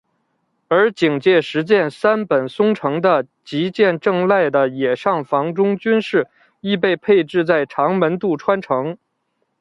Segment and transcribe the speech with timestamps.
[0.67, 6.27] 而警戒石见三本松城的吉见正赖的野上房忠军势
[6.59, 8.97] 亦被配置在长门渡川城。